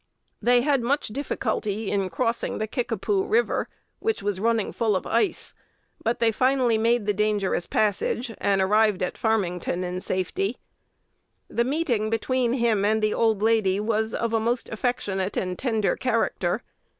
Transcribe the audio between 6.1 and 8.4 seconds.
they finally made the dangerous passage,